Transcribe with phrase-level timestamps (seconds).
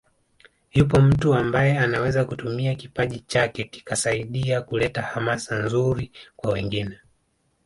[0.73, 6.99] Yupo mtu ambaye anaweza kutumia kipaji chake kikasaidia kuleta hamasa nzuri kwa wengine